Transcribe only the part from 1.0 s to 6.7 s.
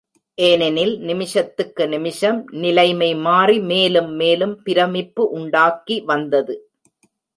நிமிஷத்துக்கு நிமிஷம் நிலைமை மாறி மேலும் மேலும் பிரமிப்பு உண்டாக்கி வந்தது.